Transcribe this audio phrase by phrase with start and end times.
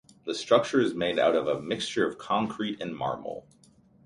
[0.25, 3.45] The structure is made out of a mixture of concrete and marble.